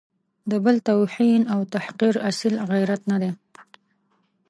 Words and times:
د 0.49 0.53
بل 0.65 0.75
توهین 0.89 1.41
او 1.53 1.59
تحقیر 1.73 2.15
اصیل 2.29 2.55
غیرت 2.71 3.01
نه 3.11 3.17
دی. 3.21 3.31